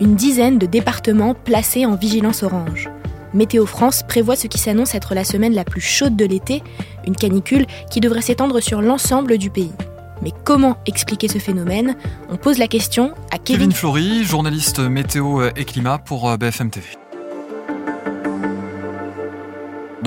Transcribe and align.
une 0.00 0.14
dizaine 0.14 0.58
de 0.58 0.66
départements 0.66 1.34
placés 1.34 1.86
en 1.86 1.94
vigilance 1.94 2.42
orange. 2.42 2.90
Météo 3.34 3.66
France 3.66 4.02
prévoit 4.06 4.34
ce 4.34 4.46
qui 4.46 4.58
s'annonce 4.58 4.94
être 4.94 5.14
la 5.14 5.24
semaine 5.24 5.54
la 5.54 5.64
plus 5.64 5.80
chaude 5.80 6.16
de 6.16 6.24
l'été, 6.24 6.62
une 7.06 7.14
canicule 7.14 7.66
qui 7.90 8.00
devrait 8.00 8.22
s'étendre 8.22 8.60
sur 8.60 8.82
l'ensemble 8.82 9.38
du 9.38 9.50
pays. 9.50 9.72
Mais 10.22 10.32
comment 10.44 10.76
expliquer 10.86 11.28
ce 11.28 11.38
phénomène? 11.38 11.96
On 12.30 12.36
pose 12.36 12.58
la 12.58 12.66
question 12.66 13.12
à 13.30 13.38
Kevin, 13.38 13.68
Kevin 13.68 13.72
Flory, 13.72 14.24
journaliste 14.24 14.80
météo 14.80 15.42
et 15.56 15.64
climat 15.64 15.98
pour 15.98 16.36
BFM 16.36 16.70
TV. 16.70 16.86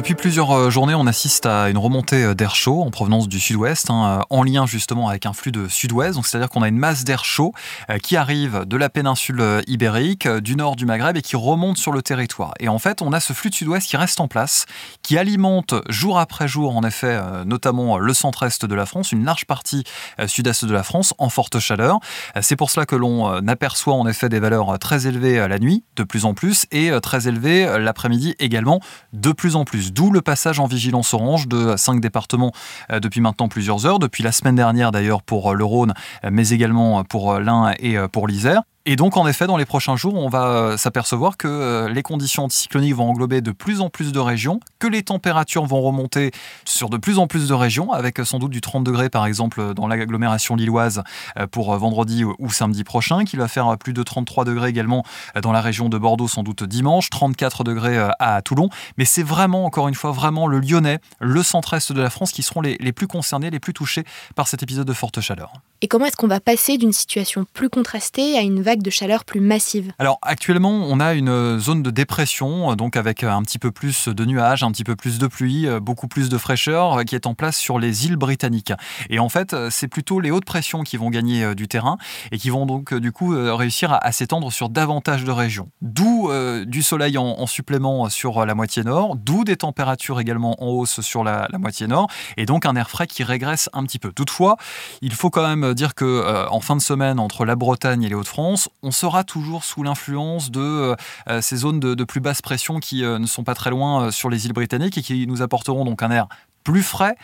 Depuis 0.00 0.14
plusieurs 0.14 0.50
euh, 0.52 0.70
journées, 0.70 0.94
on 0.94 1.06
assiste 1.06 1.44
à 1.44 1.68
une 1.68 1.76
remontée 1.76 2.24
euh, 2.24 2.34
d'air 2.34 2.54
chaud 2.54 2.80
en 2.80 2.90
provenance 2.90 3.28
du 3.28 3.38
sud-ouest, 3.38 3.90
hein, 3.90 4.20
euh, 4.20 4.22
en 4.30 4.42
lien 4.42 4.64
justement 4.64 5.10
avec 5.10 5.26
un 5.26 5.34
flux 5.34 5.52
de 5.52 5.68
sud-ouest. 5.68 6.18
C'est-à-dire 6.24 6.48
qu'on 6.48 6.62
a 6.62 6.68
une 6.68 6.78
masse 6.78 7.04
d'air 7.04 7.22
chaud 7.22 7.52
qui 8.02 8.16
arrive 8.16 8.64
de 8.64 8.76
la 8.78 8.88
péninsule 8.88 9.62
ibérique, 9.66 10.26
du 10.26 10.56
nord 10.56 10.76
du 10.76 10.86
Maghreb 10.86 11.18
et 11.18 11.22
qui 11.22 11.36
remonte 11.36 11.76
sur 11.76 11.92
le 11.92 12.00
territoire. 12.00 12.54
Et 12.60 12.68
en 12.68 12.78
fait, 12.78 13.02
on 13.02 13.12
a 13.12 13.20
ce 13.20 13.34
flux 13.34 13.50
de 13.50 13.54
sud-ouest 13.54 13.86
qui 13.86 13.98
reste 13.98 14.20
en 14.20 14.28
place, 14.28 14.64
qui 15.02 15.18
alimente 15.18 15.74
jour 15.90 16.18
après 16.18 16.48
jour, 16.48 16.74
en 16.74 16.82
effet, 16.82 17.20
notamment 17.44 17.98
le 17.98 18.14
centre-est 18.14 18.64
de 18.64 18.74
la 18.74 18.86
France, 18.86 19.12
une 19.12 19.24
large 19.24 19.44
partie 19.44 19.84
sud-est 20.26 20.64
de 20.64 20.72
la 20.72 20.82
France, 20.82 21.12
en 21.18 21.28
forte 21.28 21.58
chaleur. 21.58 21.98
C'est 22.40 22.56
pour 22.56 22.70
cela 22.70 22.86
que 22.86 22.96
l'on 22.96 23.46
aperçoit 23.48 23.94
en 23.94 24.06
effet 24.06 24.28
des 24.28 24.40
valeurs 24.40 24.78
très 24.78 25.06
élevées 25.06 25.46
la 25.48 25.58
nuit, 25.58 25.84
de 25.96 26.04
plus 26.04 26.24
en 26.24 26.34
plus, 26.34 26.66
et 26.70 26.90
très 27.02 27.28
élevées 27.28 27.78
l'après-midi 27.78 28.34
également, 28.38 28.80
de 29.12 29.32
plus 29.32 29.56
en 29.56 29.64
plus. 29.64 29.89
D'où 29.90 30.10
le 30.10 30.20
passage 30.20 30.60
en 30.60 30.66
vigilance 30.66 31.14
orange 31.14 31.48
de 31.48 31.74
cinq 31.76 32.00
départements 32.00 32.52
euh, 32.90 33.00
depuis 33.00 33.20
maintenant 33.20 33.48
plusieurs 33.48 33.86
heures, 33.86 33.98
depuis 33.98 34.22
la 34.22 34.32
semaine 34.32 34.56
dernière 34.56 34.92
d'ailleurs 34.92 35.22
pour 35.22 35.50
euh, 35.50 35.54
le 35.54 35.64
Rhône, 35.64 35.94
euh, 36.24 36.30
mais 36.32 36.48
également 36.50 37.04
pour 37.04 37.38
l'Ain 37.38 37.72
et 37.78 37.96
pour 38.12 38.28
l'Isère. 38.28 38.62
Et 38.86 38.96
donc, 38.96 39.18
en 39.18 39.26
effet, 39.26 39.46
dans 39.46 39.58
les 39.58 39.66
prochains 39.66 39.94
jours, 39.94 40.14
on 40.14 40.30
va 40.30 40.46
euh, 40.46 40.76
s'apercevoir 40.78 41.36
que 41.36 41.46
euh, 41.46 41.88
les 41.90 42.02
conditions 42.02 42.44
anticycloniques 42.44 42.94
vont 42.94 43.10
englober 43.10 43.42
de 43.42 43.52
plus 43.52 43.82
en 43.82 43.90
plus 43.90 44.10
de 44.10 44.18
régions, 44.18 44.58
que 44.78 44.86
les 44.86 45.02
températures 45.02 45.66
vont 45.66 45.82
remonter 45.82 46.30
sur 46.64 46.88
de 46.88 46.96
plus 46.96 47.18
en 47.18 47.26
plus 47.26 47.46
de 47.46 47.52
régions, 47.52 47.92
avec 47.92 48.18
euh, 48.18 48.24
sans 48.24 48.38
doute 48.38 48.50
du 48.50 48.62
30 48.62 48.82
degrés, 48.82 49.10
par 49.10 49.26
exemple, 49.26 49.74
dans 49.74 49.86
l'agglomération 49.86 50.56
lilloise 50.56 51.02
pour 51.50 51.76
vendredi 51.76 52.24
ou 52.24 52.50
samedi 52.50 52.82
prochain, 52.82 53.24
qu'il 53.24 53.38
va 53.38 53.48
faire 53.48 53.76
plus 53.76 53.92
de 53.92 54.02
33 54.02 54.46
degrés 54.46 54.70
également 54.70 55.04
dans 55.42 55.52
la 55.52 55.60
région 55.60 55.90
de 55.90 55.98
Bordeaux, 55.98 56.28
sans 56.28 56.42
doute 56.42 56.64
dimanche, 56.64 57.10
34 57.10 57.64
degrés 57.64 57.98
à 58.18 58.40
Toulon. 58.40 58.70
Mais 58.96 59.04
c'est 59.04 59.22
vraiment, 59.22 59.66
encore 59.66 59.88
une 59.88 59.94
fois, 59.94 60.12
vraiment 60.12 60.46
le 60.46 60.58
Lyonnais, 60.58 61.00
le 61.20 61.42
centre-est 61.42 61.92
de 61.92 62.00
la 62.00 62.10
France 62.10 62.32
qui 62.32 62.42
seront 62.42 62.62
les, 62.62 62.76
les 62.80 62.92
plus 62.92 63.06
concernés, 63.06 63.50
les 63.50 63.60
plus 63.60 63.74
touchés 63.74 64.04
par 64.34 64.48
cet 64.48 64.62
épisode 64.62 64.86
de 64.86 64.94
forte 64.94 65.20
chaleur. 65.20 65.52
Et 65.82 65.88
comment 65.88 66.06
est-ce 66.06 66.16
qu'on 66.16 66.28
va 66.28 66.40
passer 66.40 66.78
d'une 66.78 66.92
situation 66.92 67.46
plus 67.52 67.70
contrastée 67.70 68.36
à 68.36 68.42
une 68.42 68.60
de 68.78 68.90
chaleur 68.90 69.24
plus 69.24 69.40
massive 69.40 69.92
Alors 69.98 70.18
actuellement, 70.22 70.70
on 70.70 71.00
a 71.00 71.14
une 71.14 71.58
zone 71.58 71.82
de 71.82 71.90
dépression, 71.90 72.74
donc 72.76 72.96
avec 72.96 73.24
un 73.24 73.42
petit 73.42 73.58
peu 73.58 73.70
plus 73.70 74.08
de 74.08 74.24
nuages, 74.24 74.62
un 74.62 74.70
petit 74.70 74.84
peu 74.84 74.96
plus 74.96 75.18
de 75.18 75.26
pluie, 75.26 75.66
beaucoup 75.80 76.08
plus 76.08 76.28
de 76.28 76.38
fraîcheur 76.38 77.04
qui 77.04 77.14
est 77.14 77.26
en 77.26 77.34
place 77.34 77.56
sur 77.56 77.78
les 77.78 78.06
îles 78.06 78.16
britanniques. 78.16 78.72
Et 79.08 79.18
en 79.18 79.28
fait, 79.28 79.54
c'est 79.70 79.88
plutôt 79.88 80.20
les 80.20 80.30
hautes 80.30 80.44
pressions 80.44 80.82
qui 80.82 80.96
vont 80.96 81.10
gagner 81.10 81.44
euh, 81.44 81.54
du 81.54 81.68
terrain 81.68 81.98
et 82.32 82.38
qui 82.38 82.50
vont 82.50 82.66
donc 82.66 82.94
du 82.94 83.12
coup 83.12 83.34
euh, 83.34 83.54
réussir 83.54 83.92
à, 83.92 84.12
s'étendre 84.12 84.52
sur 84.52 84.68
davantage 84.68 85.24
de 85.24 85.30
régions. 85.30 85.68
D'où 85.82 86.30
euh, 86.30 86.64
du 86.64 86.82
soleil 86.82 87.18
en, 87.18 87.46
supplément 87.46 88.08
sur 88.08 88.46
la 88.46 88.54
moitié 88.54 88.84
nord, 88.84 89.16
d'où 89.16 89.44
des 89.44 89.56
températures 89.56 90.20
également 90.20 90.62
en 90.62 90.68
hausse 90.68 91.00
sur 91.00 91.24
la, 91.24 91.48
moitié 91.58 91.86
nord 91.86 92.08
et 92.36 92.46
donc 92.46 92.64
un 92.64 92.76
air 92.76 92.88
frais 92.88 93.06
qui 93.06 93.24
régresse 93.24 93.68
un 93.72 93.84
petit 93.84 93.98
peu. 93.98 94.12
Toutefois, 94.12 94.56
il 95.02 95.12
faut 95.12 95.30
quand 95.30 95.46
même 95.46 95.74
dire 95.74 95.94
que 95.94 96.46
en 96.48 96.60
fin 96.60 96.76
de 96.76 96.80
semaine 96.80 97.18
entre 97.18 97.44
la 97.44 97.56
Bretagne 97.56 98.04
et 98.04 98.08
les 98.08 98.14
Hauts-de-France, 98.14 98.59
on 98.82 98.90
sera 98.90 99.24
toujours 99.24 99.64
sous 99.64 99.82
l'influence 99.82 100.50
de 100.50 100.60
euh, 100.60 100.96
euh, 101.28 101.40
ces 101.40 101.56
zones 101.56 101.80
de, 101.80 102.04
plus 102.04 102.20
basse 102.20 102.42
pression 102.42 102.80
qui 102.80 103.04
euh, 103.04 103.18
ne 103.18 103.26
sont 103.26 103.44
pas 103.44 103.54
très 103.54 103.70
loin 103.70 104.10
sur 104.10 104.30
les 104.30 104.46
îles 104.46 104.52
britanniques 104.52 104.98
et 104.98 105.02
qui 105.02 105.26
nous 105.26 105.42
apporteront 105.42 105.84
donc 105.84 106.02
un 106.02 106.10
air 106.10 106.26
plus 106.62 106.82
frais, 106.82 107.16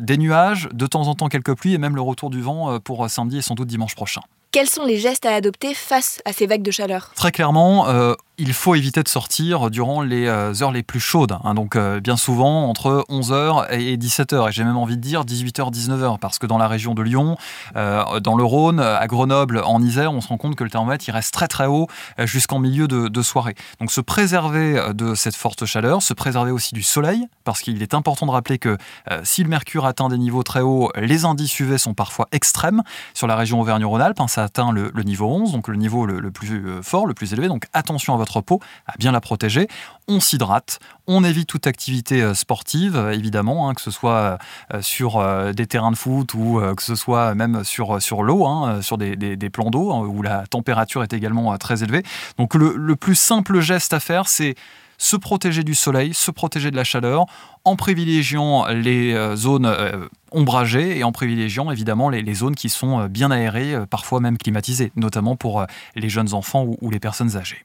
des 0.00 0.18
nuages, 0.18 0.68
de 0.72 0.86
temps 0.88 1.06
en 1.06 1.14
temps 1.14 1.28
quelques 1.28 1.54
pluies 1.54 1.74
et 1.74 1.78
même 1.78 1.94
le 1.94 2.02
retour 2.02 2.28
du 2.28 2.42
vent 2.42 2.80
pour 2.80 3.08
samedi 3.08 3.38
et 3.38 3.42
sans 3.42 3.54
doute 3.54 3.68
dimanche 3.68 3.94
prochain. 3.94 4.20
Quels 4.54 4.70
sont 4.70 4.84
les 4.84 4.98
gestes 4.98 5.26
à 5.26 5.34
adopter 5.34 5.74
face 5.74 6.22
à 6.24 6.32
ces 6.32 6.46
vagues 6.46 6.62
de 6.62 6.70
chaleur? 6.70 7.10
Très 7.16 7.32
clairement, 7.32 7.88
euh, 7.88 8.14
il 8.38 8.52
faut 8.52 8.74
éviter 8.74 9.02
de 9.02 9.08
sortir 9.08 9.70
durant 9.70 10.02
les 10.02 10.26
euh, 10.26 10.52
heures 10.62 10.72
les 10.72 10.82
plus 10.82 11.00
chaudes. 11.00 11.36
Hein. 11.44 11.54
donc 11.54 11.76
euh, 11.76 12.00
bien 12.00 12.16
souvent 12.16 12.68
entre 12.68 13.04
11h 13.08 13.70
et 13.70 13.96
17h. 13.96 14.48
Et 14.48 14.52
j'ai 14.52 14.64
même 14.64 14.76
envie 14.76 14.96
de 14.96 15.02
dire 15.02 15.24
18h, 15.24 15.72
19h. 15.72 16.18
Parce 16.18 16.38
que 16.38 16.46
dans 16.46 16.58
la 16.58 16.68
région 16.68 16.94
de 16.94 17.02
Lyon, 17.02 17.36
dans 17.74 18.36
le 18.36 18.44
Rhône, 18.44 18.80
à 18.80 19.06
Grenoble, 19.06 19.62
en 19.64 19.82
Isère, 19.82 20.12
on 20.12 20.20
se 20.20 20.28
rend 20.28 20.36
compte 20.36 20.56
que 20.56 20.64
le 20.64 20.70
thermomètre 20.70 21.04
il 21.08 21.10
reste 21.10 21.32
très 21.32 21.48
très 21.48 21.66
haut 21.66 21.88
jusqu'en 22.18 22.58
milieu 22.58 22.88
de, 22.88 23.22
soirée. 23.22 23.54
Donc 23.80 23.90
se 23.90 24.00
préserver 24.00 24.80
de 24.94 25.14
cette 25.14 25.36
forte 25.36 25.64
chaleur, 25.64 26.02
se 26.02 26.14
préserver 26.14 26.50
aussi 26.50 26.74
du 26.74 26.82
soleil. 26.82 27.26
Parce 27.44 27.60
qu'il 27.60 27.82
est 27.82 27.94
important 27.94 28.26
de 28.26 28.30
rappeler 28.30 28.58
que 28.58 28.76
si 29.22 29.42
le 29.42 29.48
mercure 29.48 29.86
atteint 29.86 30.08
des 30.08 30.18
niveaux 30.18 30.42
très 30.42 30.60
hauts, 30.60 30.90
les 30.96 31.24
indices 31.24 31.58
UV 31.60 31.78
sont 31.78 31.94
parfois 31.94 32.28
extrêmes. 32.32 32.82
Sur 33.14 33.26
la 33.26 33.36
région 33.36 33.60
Auvergne-Rhône-Alpes, 33.60 34.20
hein, 34.20 34.26
atteint 34.36 34.72
le, 34.72 34.90
niveau 35.02 35.26
11, 35.26 35.52
donc 35.52 35.68
le 35.68 35.76
niveau 35.76 36.06
le, 36.06 36.30
plus 36.30 36.64
euh, 36.64 36.82
fort, 36.82 37.06
le 37.06 37.14
plus 37.14 37.32
élevé. 37.32 37.48
Donc 37.48 37.66
attention 37.72 38.14
à 38.14 38.16
votre 38.24 38.40
peau, 38.40 38.60
à 38.86 38.94
bien 38.98 39.12
la 39.12 39.20
protéger. 39.20 39.68
On 40.08 40.18
s'hydrate, 40.20 40.80
on 41.06 41.24
évite 41.24 41.46
toute 41.46 41.66
activité 41.66 42.22
euh, 42.22 42.34
sportive, 42.34 43.10
évidemment, 43.12 43.68
hein, 43.68 43.74
que 43.74 43.80
ce 43.80 43.90
soit 43.90 44.38
euh, 44.72 44.82
sur 44.82 45.22
des 45.52 45.66
terrains 45.66 45.90
de 45.90 45.96
foot 45.96 46.34
ou 46.34 46.60
que 46.76 46.82
ce 46.82 46.94
soit 46.94 47.34
même 47.34 47.64
sur, 47.64 48.00
sur 48.00 48.22
l'eau, 48.22 48.46
hein, 48.46 48.80
sur 48.82 48.98
des, 48.98 49.16
des, 49.16 49.50
plans 49.50 49.70
d'eau 49.70 49.92
hein, 49.92 50.00
où 50.00 50.22
la 50.22 50.46
température 50.46 51.02
est 51.02 51.12
également 51.12 51.56
très 51.58 51.82
élevée. 51.82 52.02
Donc 52.38 52.54
le, 52.54 52.74
le 52.76 52.96
plus 52.96 53.14
simple 53.14 53.60
geste 53.60 53.92
à 53.92 54.00
faire, 54.00 54.28
c'est 54.28 54.54
se 54.98 55.16
protéger 55.16 55.64
du 55.64 55.74
soleil, 55.74 56.14
se 56.14 56.30
protéger 56.30 56.70
de 56.70 56.76
la 56.76 56.84
chaleur, 56.84 57.26
en 57.64 57.76
privilégiant 57.76 58.66
les 58.68 59.12
euh, 59.12 59.36
zones 59.36 59.66
euh, 59.66 60.08
ombragées 60.32 60.98
et 60.98 61.04
en 61.04 61.12
privilégiant 61.12 61.70
évidemment 61.70 62.08
les, 62.08 62.34
zones 62.34 62.54
qui 62.54 62.68
sont 62.68 63.00
euh, 63.00 63.08
bien 63.08 63.30
aérées, 63.30 63.74
parfois 63.88 64.20
même 64.20 64.38
climatisées, 64.38 64.92
notamment 64.96 65.36
pour 65.36 65.66
les 65.94 66.08
jeunes 66.08 66.34
enfants 66.34 66.64
ou, 66.80 66.90
les 66.90 67.00
personnes 67.00 67.36
âgées. 67.36 67.64